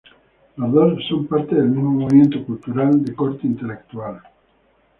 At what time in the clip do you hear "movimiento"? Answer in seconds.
1.91-2.43